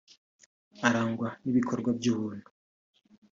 Arangwa 0.87 1.27
n’ibikorwa 1.43 1.89
by’ubumuntu 1.97 2.47